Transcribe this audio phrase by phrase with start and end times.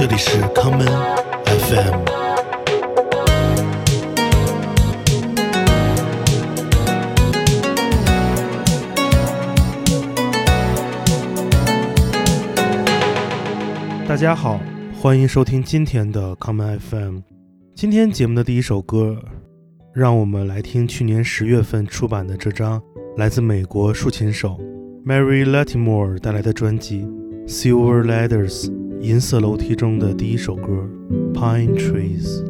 [0.00, 0.86] 这里是康门
[1.44, 2.04] FM。
[14.08, 14.58] 大家好，
[14.98, 17.18] 欢迎收听今天的康门 FM。
[17.74, 19.18] 今天节目的第一首歌，
[19.92, 22.80] 让我们来听去年十月份出版的这张
[23.18, 24.58] 来自美国竖琴手
[25.04, 27.02] Mary Latimore 带来的专辑
[27.46, 28.64] 《Silver Ladders》
[29.00, 30.86] 银色楼梯中的第一首歌
[31.32, 32.44] 《Pine Trees》。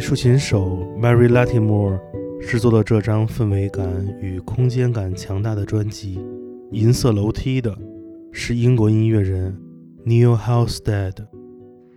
[0.00, 2.00] 竖琴手 Mary Latimore
[2.40, 3.84] 制作的这张氛围感
[4.18, 6.16] 与空间感强大的专辑
[6.74, 7.76] 《银色楼梯》的
[8.32, 9.54] 是英国音乐人
[10.06, 11.12] Neil Halstead。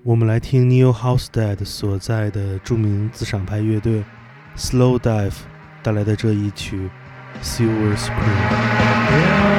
[0.03, 4.03] 我们来听 Neil Halstead 所在的著名自赏派乐队
[4.57, 5.37] Slow Dive
[5.81, 6.89] 带来的这一曲
[7.41, 9.49] 《Silver Spring》。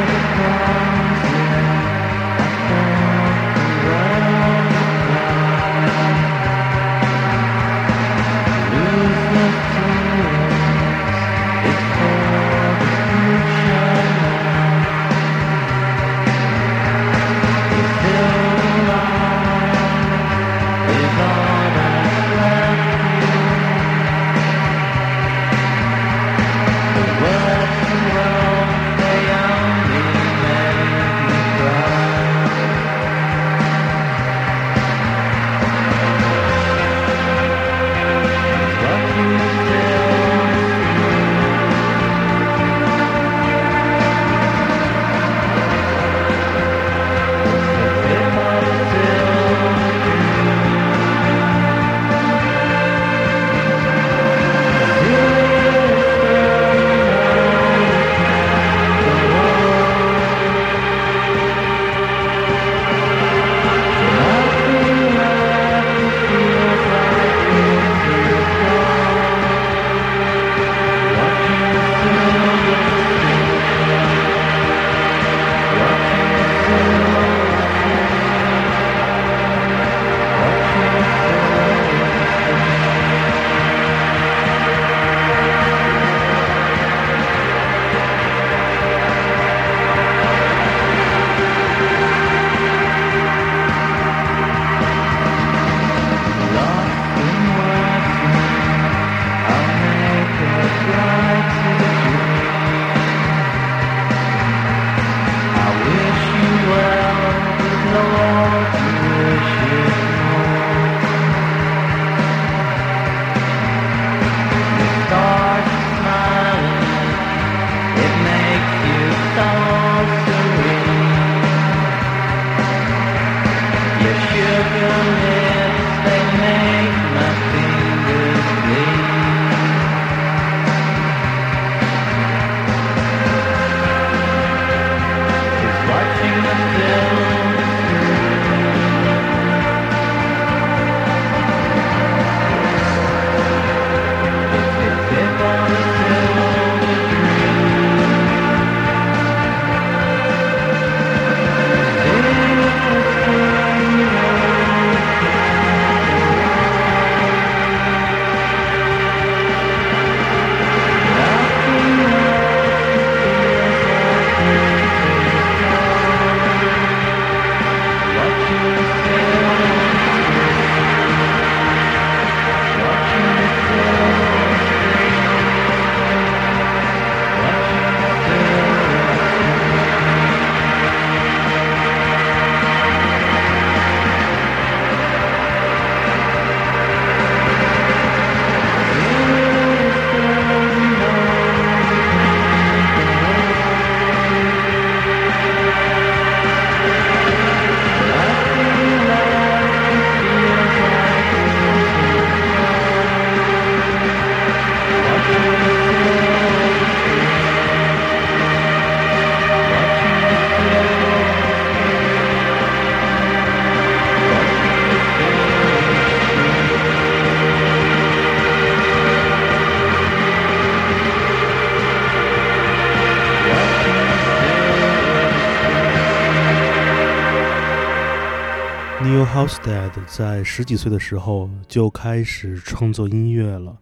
[229.45, 233.77] Halstead 在十几岁的时候就开始创作音乐了。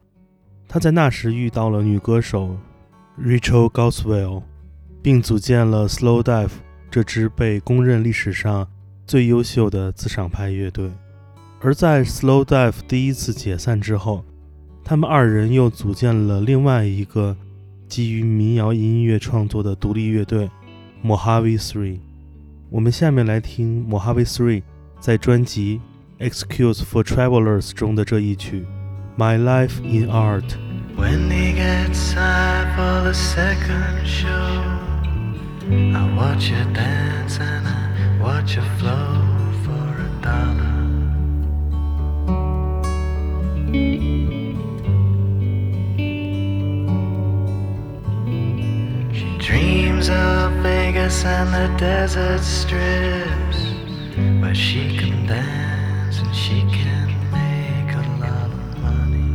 [0.67, 2.56] 他在那时遇到了女歌手
[3.17, 4.43] Rachel Goswell，
[5.00, 6.50] 并组建了 Slow Dive
[6.91, 8.67] 这支被公认历史上
[9.06, 10.91] 最优秀的自赏派乐队。
[11.61, 14.25] 而在 Slow Dive 第一次解散之后，
[14.82, 17.37] 他们二人又组建了另外一个
[17.87, 20.50] 基于民谣音乐创作的独立乐队
[21.05, 22.00] Mojave Three。
[22.69, 24.65] 我们下面来听 Mojave Three
[25.01, 25.81] 在专辑《
[26.30, 28.65] Excuse for Travelers》中的这一曲《
[29.19, 34.88] My Life in Art》。When he gets time for the second show,
[35.69, 39.21] I watch you dance and I watch you flow
[39.63, 40.77] for a dollar.
[49.13, 53.70] She dreams of Vegas and the desert strips,
[54.40, 59.32] where she can dance and she can make a lot of money.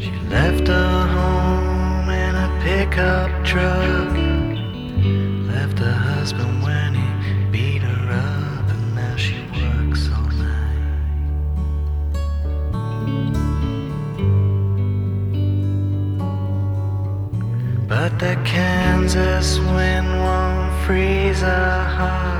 [0.00, 4.07] She left her home in a pickup truck.
[18.48, 22.37] Kansas wind won't freeze her heart.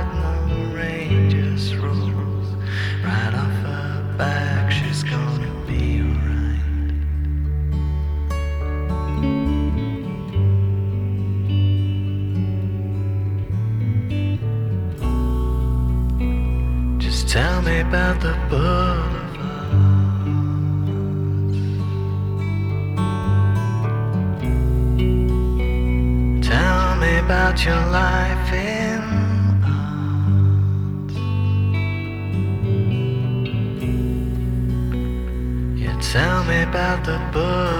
[37.07, 37.78] Me about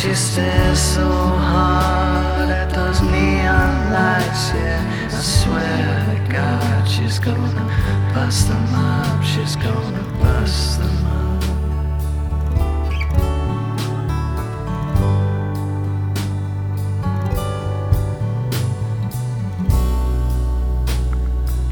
[0.00, 4.52] she stares so hard at those neon lights.
[4.54, 7.64] Yeah, I swear to God, she's gonna
[8.14, 9.24] bust them up.
[9.24, 11.42] She's gonna bust them up.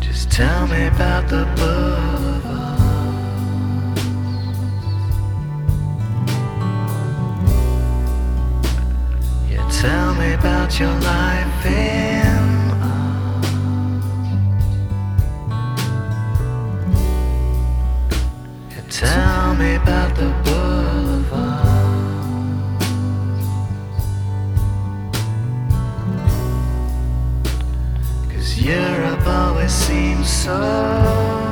[0.01, 2.36] Just tell me about the boulevard.
[10.19, 12.45] Me about your life in.
[18.71, 21.67] Yeah, tell me about the boulevard.
[28.31, 31.46] Cause Europe always seems so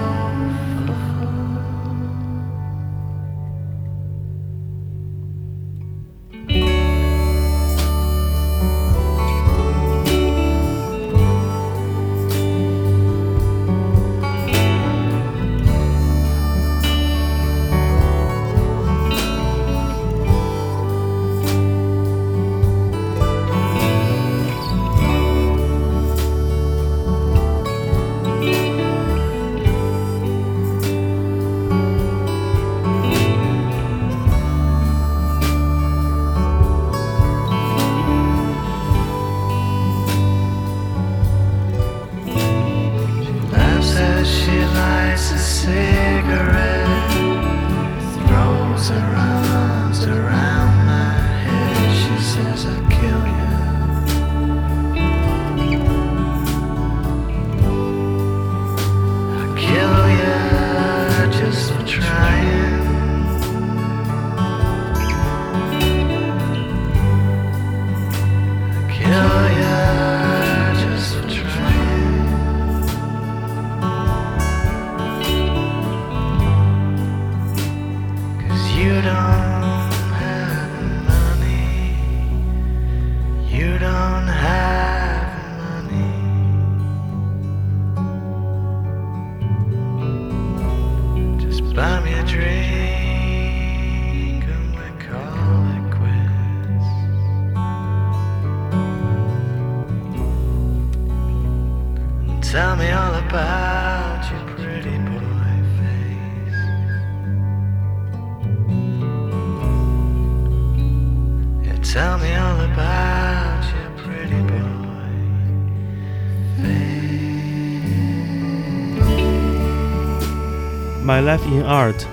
[121.25, 122.05] Life in Art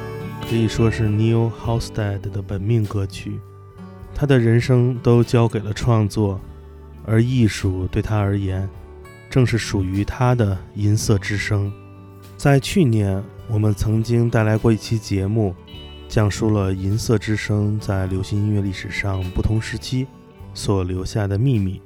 [0.47, 3.41] 可以说是 Neil Halstead 的本命歌曲，
[4.15, 6.39] 他的人生都交给了创作，
[7.05, 8.69] 而艺术对他而言，
[9.29, 11.69] 正是属于他的银色之声。
[12.37, 15.53] 在去年，我们曾经带来过一期节目，
[16.07, 20.07] 讲述了银色之声在流行音乐历史上不同时期
[20.53, 21.81] 所留下的秘密。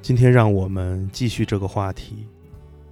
[0.00, 2.26] 今天，让我们继续这个话题。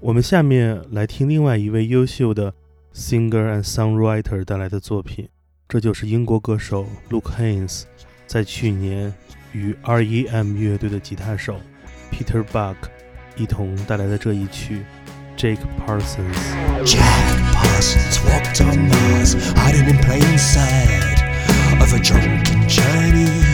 [0.00, 2.52] 我们下面来听另外一位优秀的
[2.94, 5.28] singer and songwriter 带来的作品。
[5.68, 7.82] 这就是英国歌手 Luke Haines
[8.26, 9.12] 在去年
[9.52, 11.60] 与 R.E.M 乐队的吉他手
[12.12, 12.76] Peter Buck
[13.36, 14.84] 一同带来的这一曲
[15.36, 16.36] Jack Parsons。
[16.84, 21.24] Jack Parsons walked on Mars, hiding in plain sight
[21.80, 23.44] of a drunken Chinese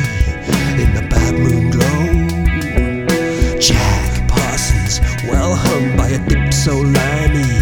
[0.78, 3.58] in the bathroom glow.
[3.58, 7.59] Jack Parsons, well hung by a.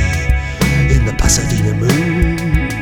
[1.29, 2.73] Pasadena moon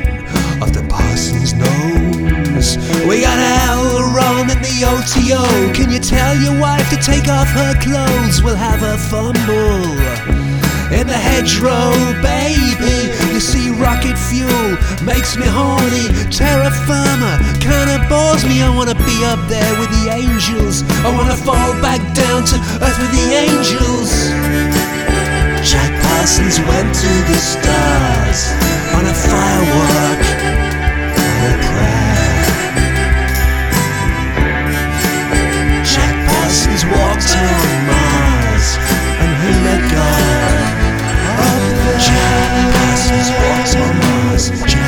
[0.63, 2.79] of the Parsons nose.
[3.05, 3.37] We got
[3.67, 4.15] L.
[4.15, 5.75] Ron in the OTO.
[5.75, 8.45] Can you tell your wife to take off her clothes?
[8.45, 9.83] We'll have a fumble
[10.95, 11.91] in the hedgerow,
[12.23, 13.11] baby.
[13.35, 16.07] You see, rocket fuel makes me horny.
[16.31, 18.63] Terra firma kinda bores me.
[18.63, 20.85] I wanna be up there with the angels.
[21.03, 24.46] I wanna fall back down to earth with the angels.
[26.27, 28.51] Jack went to the stars
[28.97, 30.23] on a firework
[31.23, 32.43] and a prayer.
[35.87, 38.67] Jack Parsons walked on Mars
[39.23, 40.67] and he met God.
[42.07, 44.45] Jack Parsons walks on Mars.
[44.73, 44.86] Jack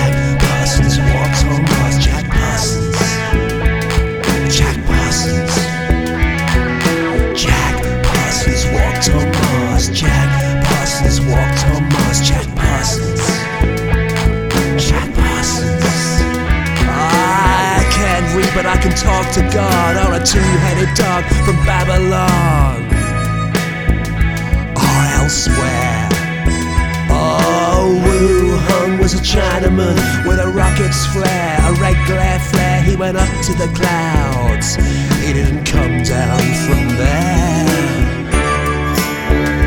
[32.98, 34.74] went up to the clouds.
[35.22, 37.66] He didn't come down from there.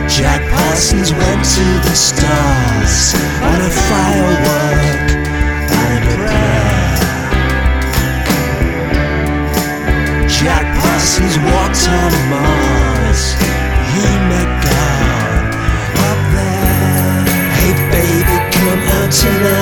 [0.09, 3.15] Jack Parsons went to the stars
[3.49, 5.11] on a firework
[5.71, 6.97] and a prayer.
[10.27, 13.21] Jack Parsons walked on Mars.
[13.93, 15.55] He met God
[16.09, 17.23] up there.
[17.55, 19.60] Hey baby, come out tonight.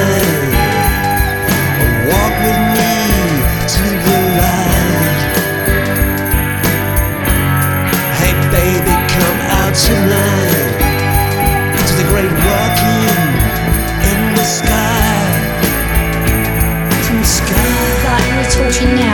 [17.30, 17.62] In the sky.
[18.10, 19.14] Like we're talking now,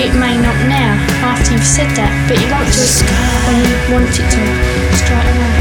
[0.00, 2.56] it may not now, after you've said that, but you to
[3.44, 4.42] when you want it to,
[4.96, 5.60] straight away.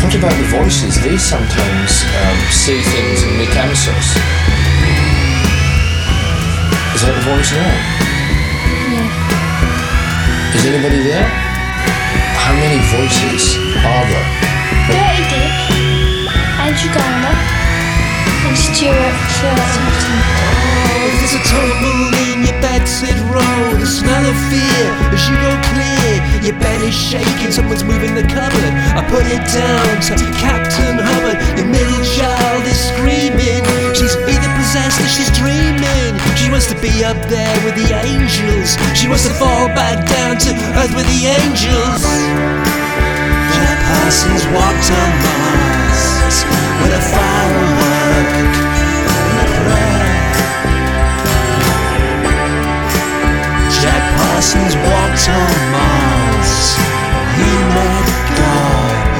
[0.00, 0.96] What about the voices?
[1.04, 4.16] They sometimes um, say things and make answers.
[6.96, 7.76] Is that the voice now?
[8.96, 10.56] Yeah.
[10.56, 11.28] Is anybody there?
[12.40, 14.28] How many voices are there?
[14.88, 15.52] Dirty Dick,
[16.64, 16.72] and
[18.50, 18.58] Oh,
[21.22, 23.78] there's a tumble in your bedsit roll.
[23.78, 24.84] The smell of fear
[25.14, 28.74] as you go clear Your bed is shaking, someone's moving the cupboard.
[28.98, 31.38] I put it down to Captain Hubbard.
[31.62, 33.62] Your middle child is screaming.
[33.94, 36.18] She's either possessed or she's dreaming.
[36.34, 38.74] She wants to be up there with the angels.
[38.98, 42.02] She wants to fall back down to earth with the angels.
[43.54, 46.42] Jack Parsons walked on Mars
[46.82, 47.29] with a prayer.
[53.80, 56.52] Jack Parsons walked on Mars.
[57.36, 58.06] He met
[58.36, 59.10] God.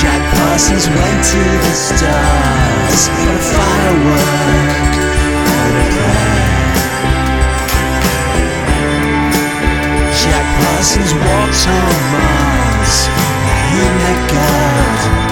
[0.00, 4.92] Jack Parsons went to the stars a firework.
[10.22, 12.96] Jack Parsons walked on Mars.
[13.72, 15.31] He met God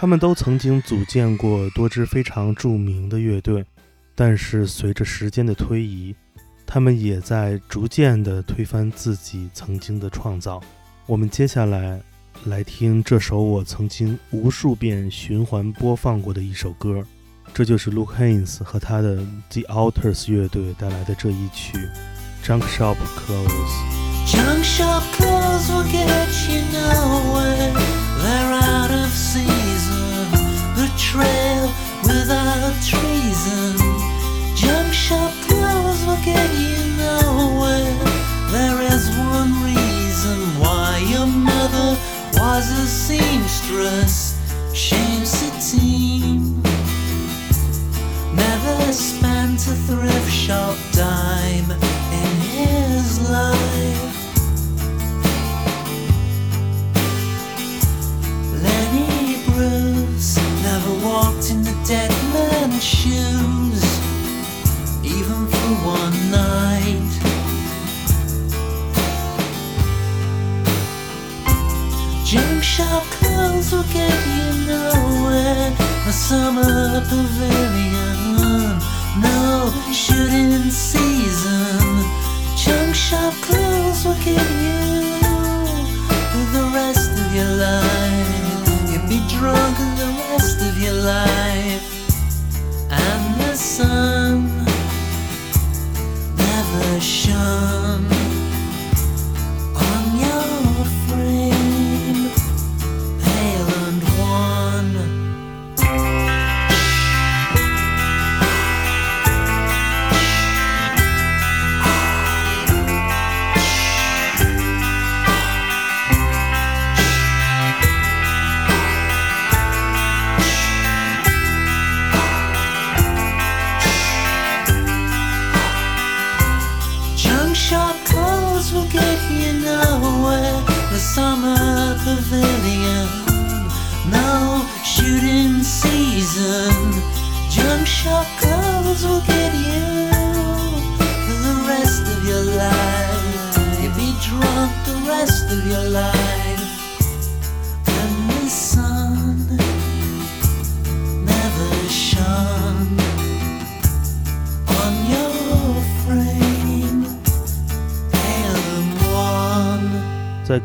[0.00, 3.62] 他们都曾经组建过多支非常著名的乐队，
[4.14, 6.14] 但是随着时间的推移，
[6.66, 10.58] 他们也在逐渐地推翻自己曾经的创造。
[11.04, 12.00] 我们接下来
[12.46, 17.04] 来听这首我曾经无数遍循环播放过的一首歌，
[17.52, 19.16] 这就是 Luke Haynes 和他的
[19.50, 21.76] The Alters 乐队带来的这一曲
[22.42, 23.46] 《Junk Shop Clothes》。
[24.26, 27.99] Junk shop Close will get you nowhere.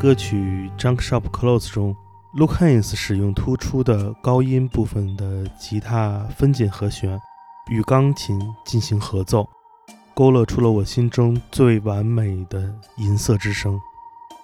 [0.06, 1.92] 歌曲《Junk Shop Clothes》中
[2.36, 7.20] ，Luke Haynes 使用突出的高音部分的吉他分解和弦
[7.72, 9.48] 与钢琴进行合奏，
[10.14, 13.80] 勾勒出了我心中最完美的银色之声。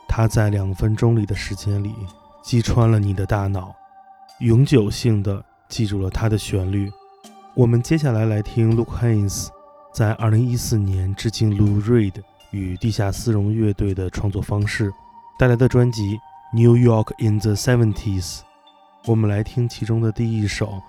[0.08, 1.94] 它在两分钟里的时间里
[2.42, 3.72] 击穿了你的大脑，
[4.40, 6.90] 永久性的记住了它的旋律。
[7.54, 9.46] 我们接下来来听 Luke Haynes
[9.94, 12.20] 在2014年致敬 Lou Reed
[12.50, 14.92] 与地下丝绒乐队的创作方式
[15.37, 16.17] 带来的专辑《
[16.51, 18.39] New York in the Seventies》。
[19.05, 20.81] 我们来听其中的第一首，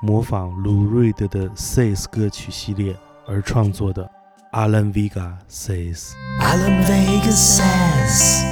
[0.00, 4.10] 模仿 Lou Reed 的 Says 歌曲系列而创作的
[4.52, 6.12] Alan Vega Says。
[6.40, 8.42] Alan Vega says,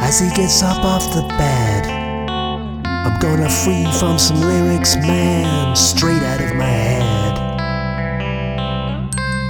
[0.00, 1.86] as he gets up off the bed,
[2.82, 7.38] I'm gonna free from some lyrics, man, straight out of my head.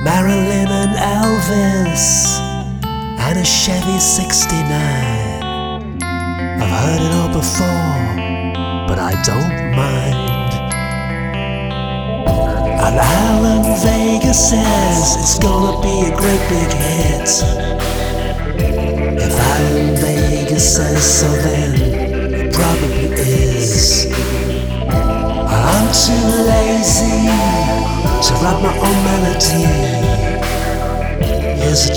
[0.02, 2.38] Marilyn and Elvis,
[3.29, 4.65] and a Chevy 69.
[6.61, 8.07] I've heard it all before,
[8.87, 10.51] but I don't mind.
[12.85, 17.29] And Alan Vega says it's gonna be a great big hit.
[19.25, 21.75] If Alan Vega says so, then
[22.33, 24.07] it probably is.
[24.89, 27.29] I'm too lazy
[28.25, 30.01] to write my own melody.
[31.61, 31.95] Here's a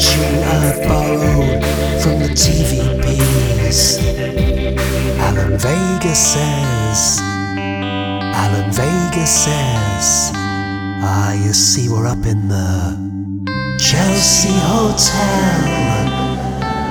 [5.65, 10.31] Vega says, Alan Vega says,
[11.03, 15.65] Ah, you see, we're up in the Chelsea Hotel,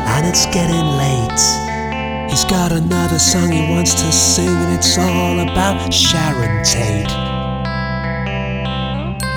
[0.10, 2.32] and it's getting late.
[2.32, 7.14] He's got another song he wants to sing, and it's all about Sharon Tate.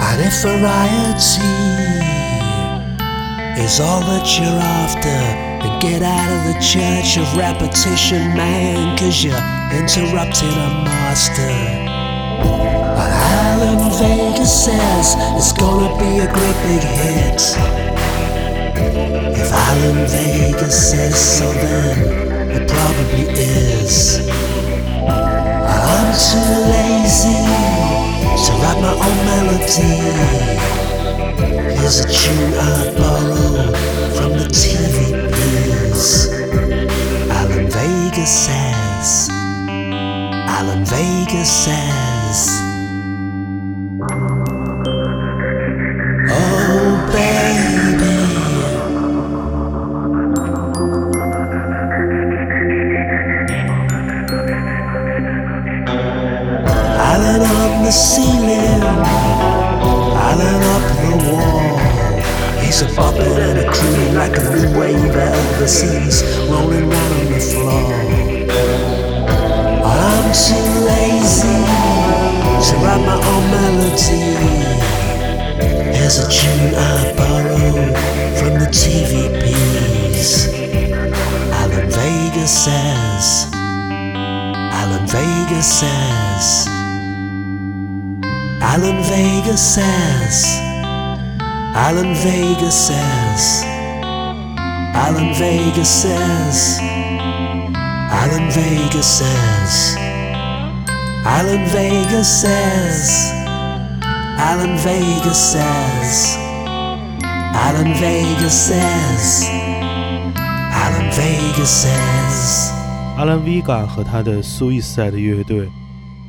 [0.01, 1.45] And if variety
[3.63, 9.23] is all that you're after, then get out of the church of repetition, man, cause
[9.23, 9.35] you're
[9.73, 11.51] interrupting a master.
[12.97, 17.43] But Alan Vega says it's gonna be a great big hit.
[19.39, 24.29] If Alan Vega says so, then it probably is.
[25.09, 27.41] I'm too lazy
[28.45, 29.95] to write my own melody.
[31.79, 32.61] Here's a tune I
[32.97, 33.77] borrowed
[34.17, 34.49] from the
[35.97, 36.29] TVPs.
[37.31, 39.29] Alan Vega says,
[40.49, 42.51] Alan Vega says,
[91.86, 93.64] Alan Vega says,
[94.94, 99.96] Alan Vega says, Alan Vega says,
[101.26, 103.32] Alan Vega says,
[104.38, 106.38] Alan Vega says,
[107.54, 109.46] Alan Vega says,
[110.74, 112.72] Alan Vega says.
[113.18, 115.70] 阿兰·维嘎和他的 Suicide 乐队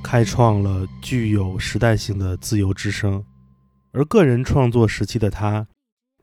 [0.03, 3.25] 开创了具有时代性的自由之声，
[3.98, 5.66] 而个人创作时期的他，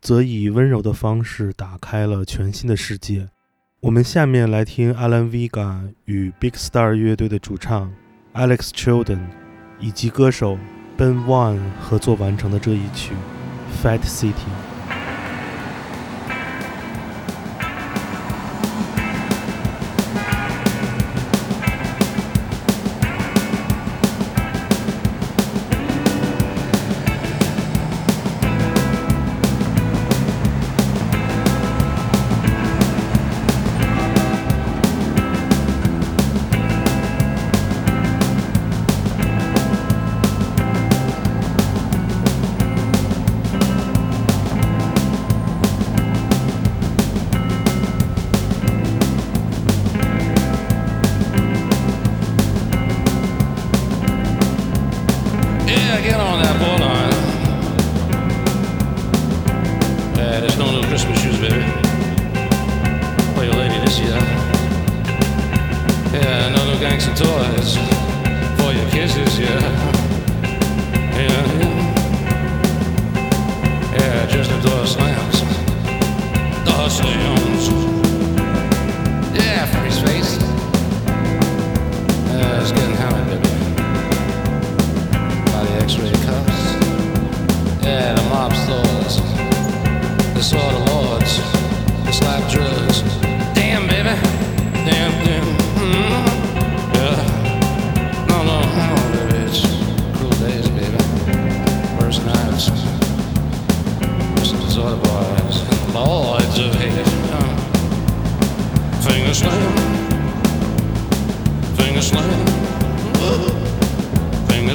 [0.01, 3.29] 则以温柔的方式打开了全新的世界。
[3.81, 7.93] 我们下面来听 Alan Vega 与 Big Star 乐队的主唱
[8.33, 9.27] Alex Chilton
[9.81, 10.57] 以及歌手
[10.97, 13.13] Ben One 合作完成的这一曲
[13.85, 14.31] 《Fat City》。
[66.85, 67.77] New gangster toys
[68.59, 69.49] for your kisses, yeah.
[71.17, 71.85] Yeah, yeah.
[73.93, 75.41] Yeah, just the door slams.
[76.67, 77.69] Door slams.
[79.35, 80.37] Yeah, freeze face.
[82.29, 83.49] Yeah, it's getting hammered, baby
[85.53, 86.61] by the x-ray cuffs.
[87.83, 89.23] Yeah, the mob stores.
[90.35, 90.43] The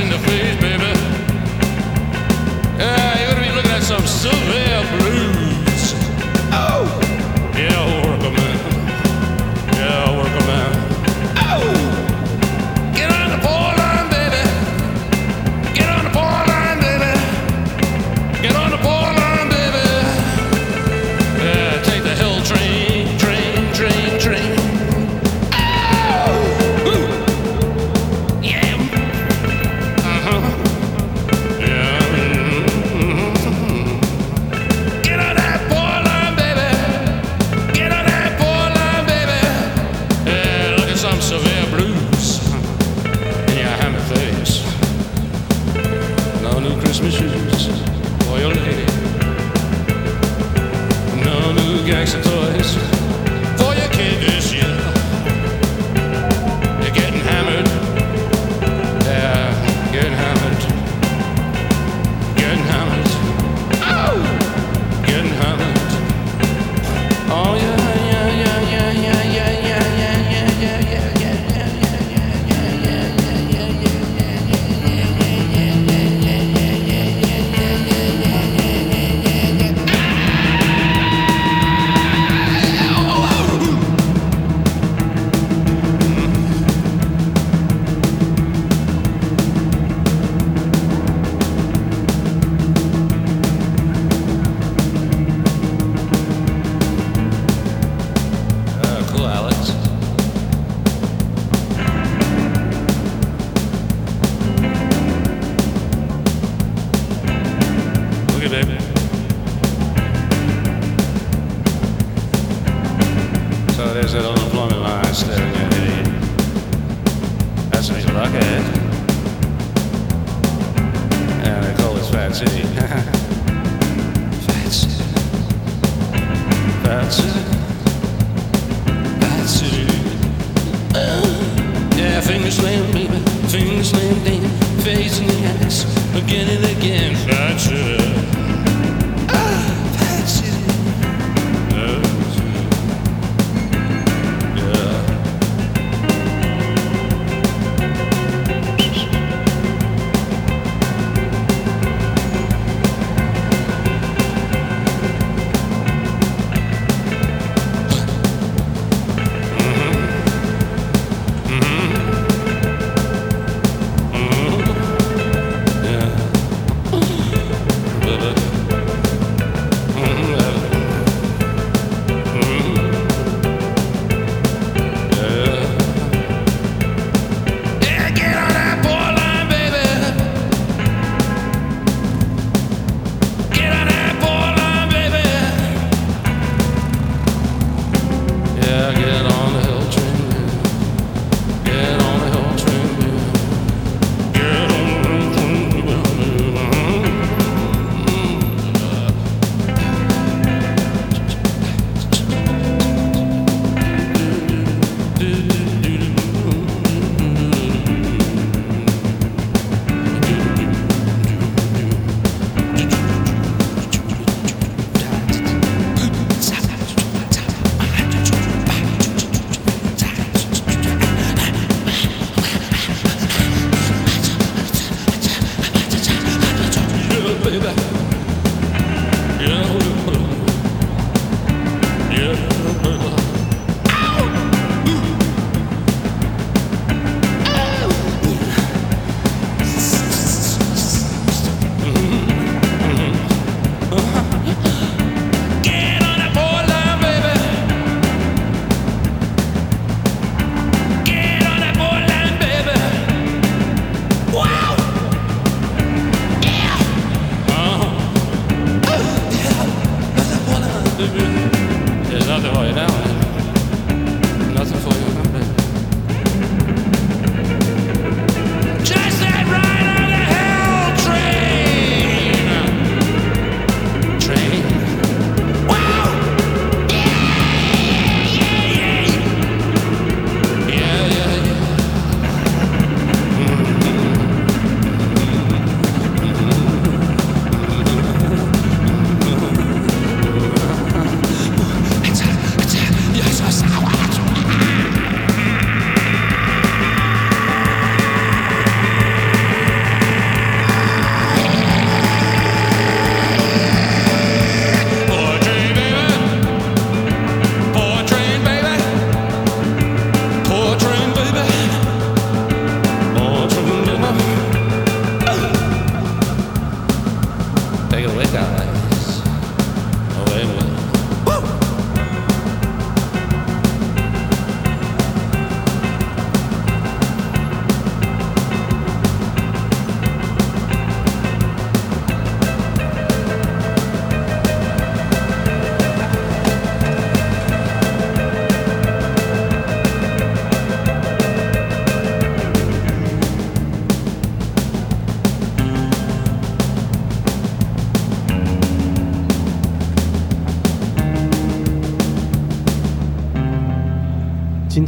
[0.00, 0.90] in the face, baby.
[2.78, 4.63] Yeah, you're gonna be looking at some silver.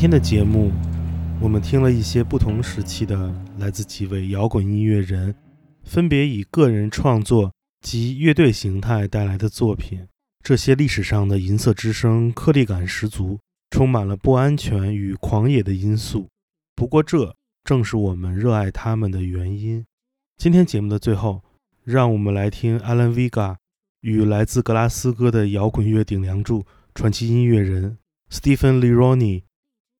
[0.06, 0.70] 天的节目，
[1.40, 5.34] 我们听了一些不同时期的来自几位摇滚音乐人，
[5.82, 10.06] 分别以个人创作及乐队形态带来的作品。
[10.44, 13.40] 这些历史上的银色之声颗粒感十足，
[13.72, 16.28] 充满了不安全与狂野的因素。
[16.76, 19.84] 不过，这正是我们热爱他们的原因。
[20.36, 21.42] 今天节目的最后，
[21.82, 23.56] 让我们来听 Alan Vega
[24.02, 27.98] 与来自格拉斯哥的摇滚乐顶梁柱、传奇音乐人
[28.30, 29.42] Stephen Lironi。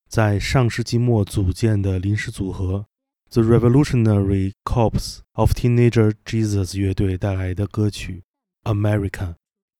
[0.07, 2.85] 在上世纪末组建的临时组合
[3.29, 8.23] The Revolutionary Corps of Teenager Jesus 乐队带来的歌曲
[8.71, 9.09] 《America》。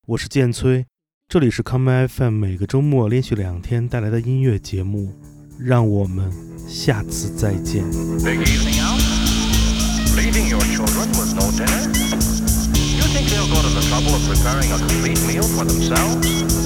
[0.06, 0.86] 我是建崔，
[1.30, 5.14] 这里是 Come FM 每个周末连续两天带来的音乐节目。
[5.60, 6.32] 让我们
[6.68, 7.84] 下次再见。
[8.20, 9.02] Big evening out?
[10.16, 11.88] Leaving your children with no dinner?
[12.96, 16.57] You think they'll go to the trouble of preparing a complete meal for themselves?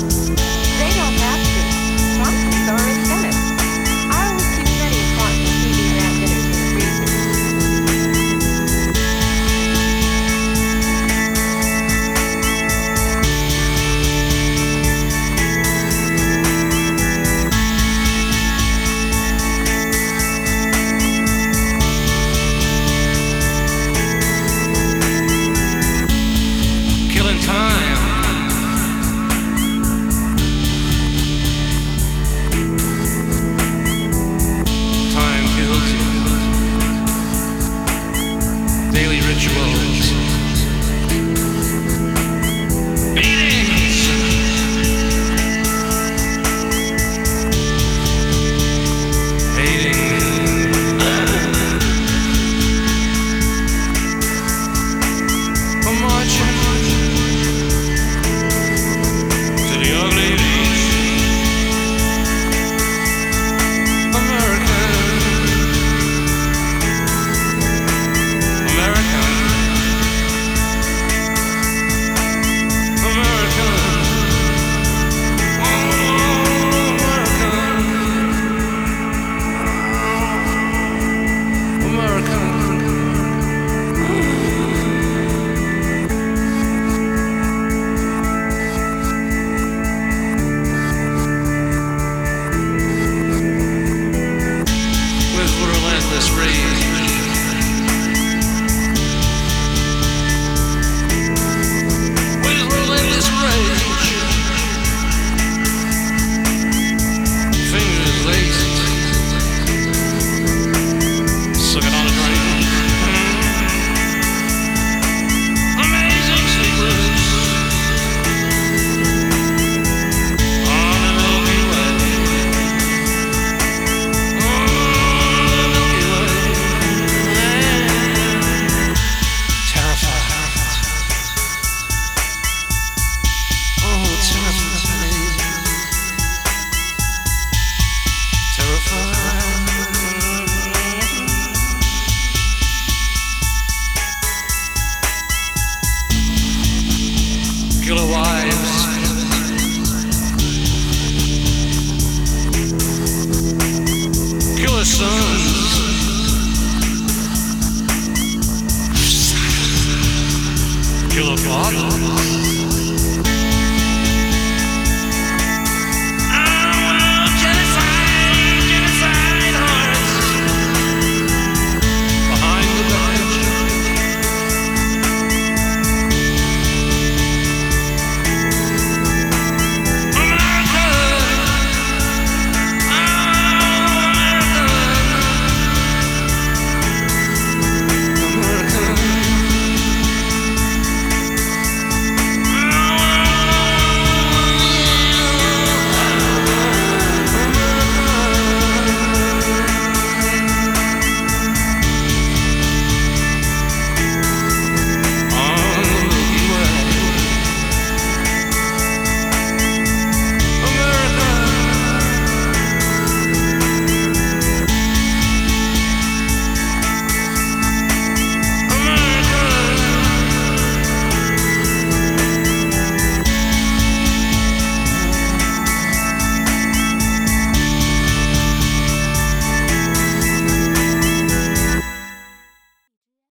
[161.48, 162.61] var.